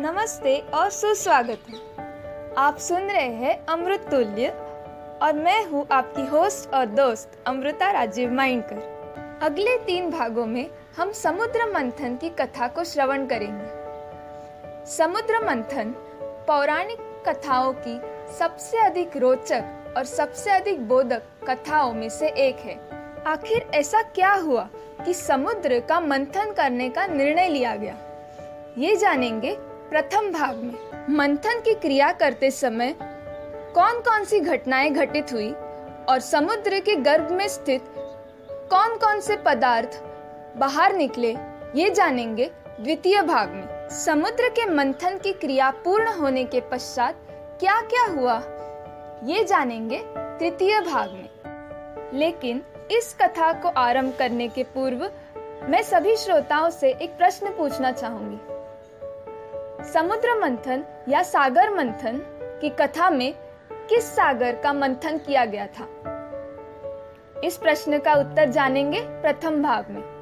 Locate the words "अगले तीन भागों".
9.42-10.46